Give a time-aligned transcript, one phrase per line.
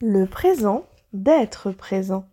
[0.00, 2.24] Le présent d'être présent.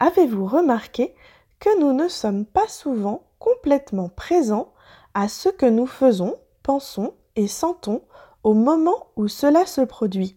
[0.00, 1.14] Avez-vous remarqué
[1.58, 4.70] que nous ne sommes pas souvent complètement présents
[5.14, 8.02] à ce que nous faisons, pensons et sentons
[8.42, 10.36] au moment où cela se produit?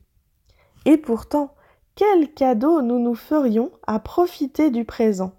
[0.86, 1.54] Et pourtant,
[1.96, 5.34] quel cadeau nous nous ferions à profiter du présent?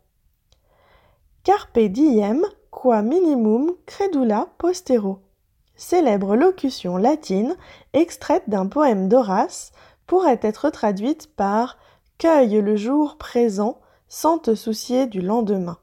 [1.42, 5.20] Carpe diem qua minimum credula postero.
[5.74, 7.56] Célèbre locution latine
[7.94, 9.72] extraite d'un poème d'Horace
[10.08, 11.78] pourrait être traduite par
[12.18, 15.78] Cueille le jour présent sans te soucier du lendemain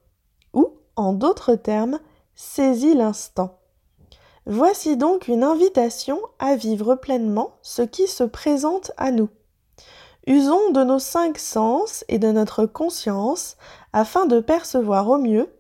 [0.53, 1.99] ou, en d'autres termes,
[2.34, 3.59] saisis l'instant.
[4.48, 9.29] Voici donc une invitation à vivre pleinement ce qui se présente à nous.
[10.27, 13.57] Usons de nos cinq sens et de notre conscience
[13.93, 15.53] afin de percevoir au mieux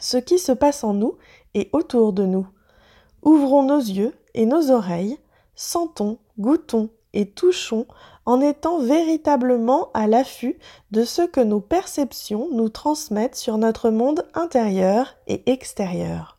[0.00, 1.18] ce qui se passe en nous
[1.54, 2.46] et autour de nous.
[3.22, 5.18] Ouvrons nos yeux et nos oreilles,
[5.54, 7.86] sentons, goûtons, et touchons
[8.26, 10.58] en étant véritablement à l'affût
[10.90, 16.38] de ce que nos perceptions nous transmettent sur notre monde intérieur et extérieur.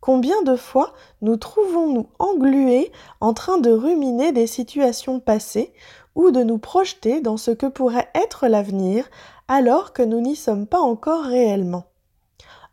[0.00, 5.72] Combien de fois nous trouvons-nous englués en train de ruminer des situations passées
[6.14, 9.08] ou de nous projeter dans ce que pourrait être l'avenir
[9.48, 11.86] alors que nous n'y sommes pas encore réellement?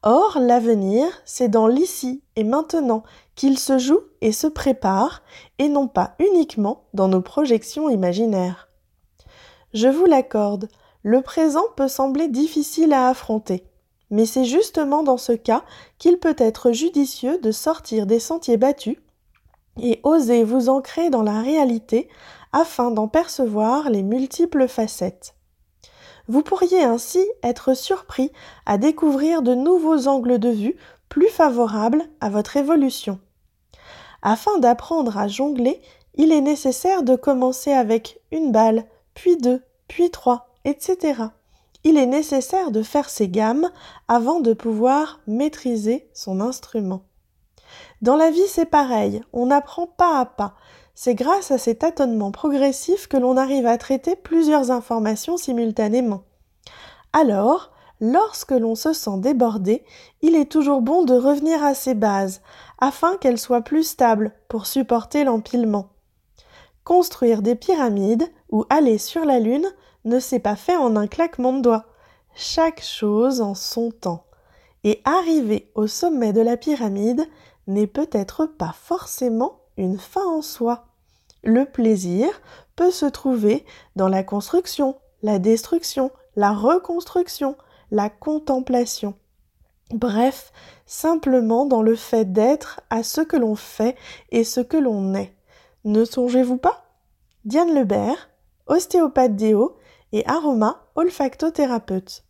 [0.06, 3.04] Or, l'avenir, c'est dans l'ici et maintenant
[3.36, 5.24] qu'il se joue et se prépare,
[5.60, 8.68] et non pas uniquement dans nos projections imaginaires.
[9.74, 10.68] Je vous l'accorde,
[11.04, 13.64] le présent peut sembler difficile à affronter,
[14.10, 15.64] mais c'est justement dans ce cas
[16.00, 18.98] qu'il peut être judicieux de sortir des sentiers battus
[19.82, 22.10] et oser vous ancrer dans la réalité
[22.52, 25.34] afin d'en percevoir les multiples facettes.
[26.28, 28.32] Vous pourriez ainsi être surpris
[28.66, 30.76] à découvrir de nouveaux angles de vue
[31.10, 33.20] plus favorables à votre évolution.
[34.22, 35.82] Afin d'apprendre à jongler,
[36.16, 41.24] il est nécessaire de commencer avec une balle, puis deux, puis trois, etc.
[41.84, 43.70] Il est nécessaire de faire ses gammes
[44.08, 47.04] avant de pouvoir maîtriser son instrument.
[48.02, 50.56] Dans la vie, c'est pareil, on apprend pas à pas.
[50.96, 56.24] C'est grâce à ces tâtonnements progressifs que l'on arrive à traiter plusieurs informations simultanément.
[57.14, 59.84] Alors, lorsque l'on se sent débordé,
[60.22, 62.42] il est toujours bon de revenir à ses bases,
[62.80, 65.90] afin qu'elles soient plus stables pour supporter l'empilement.
[66.84, 69.68] Construire des pyramides ou aller sur la Lune
[70.06, 71.86] ne s'est pas fait en un claquement de doigts.
[72.36, 74.26] Chaque chose en son temps.
[74.84, 77.26] Et arriver au sommet de la pyramide
[77.68, 80.86] n'est peut-être pas forcément une fin en soi.
[81.44, 82.28] Le plaisir
[82.76, 87.56] peut se trouver dans la construction, la destruction, la reconstruction,
[87.92, 89.16] la contemplation.
[89.92, 90.52] Bref,
[90.86, 93.96] simplement dans le fait d'être à ce que l'on fait
[94.32, 95.36] et ce que l'on est.
[95.84, 96.86] Ne songez-vous pas?
[97.46, 98.30] Diane Lebert,
[98.68, 99.78] ostéopathe déo
[100.14, 102.24] et aroma olfactothérapeute.